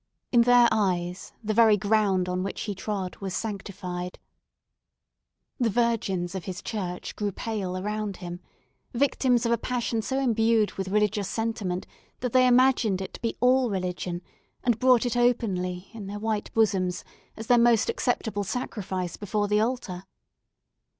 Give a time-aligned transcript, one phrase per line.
[0.31, 4.17] In their eyes, the very ground on which he trod was sanctified.
[5.59, 8.39] The virgins of his church grew pale around him,
[8.93, 11.85] victims of a passion so imbued with religious sentiment,
[12.21, 14.23] that they imagined it to be all religion,
[14.63, 17.03] and brought it openly, in their white bosoms,
[17.37, 20.05] as their most acceptable sacrifice before the altar.